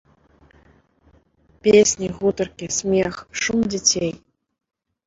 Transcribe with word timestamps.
Песні, 1.67 2.07
гутаркі, 2.17 2.73
смех, 2.79 3.13
шум 3.45 3.59
дзяцей. 3.77 4.11